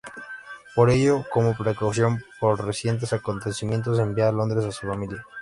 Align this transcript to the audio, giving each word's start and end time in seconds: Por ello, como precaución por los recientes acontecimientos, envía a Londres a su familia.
Por 0.75 0.89
ello, 0.89 1.25
como 1.31 1.55
precaución 1.55 2.23
por 2.39 2.57
los 2.57 2.65
recientes 2.65 3.13
acontecimientos, 3.13 3.99
envía 3.99 4.29
a 4.29 4.31
Londres 4.31 4.65
a 4.65 4.71
su 4.71 4.87
familia. 4.87 5.23